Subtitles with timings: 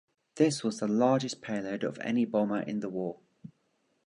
[0.33, 3.19] This was the largest payload of any bomber in the war.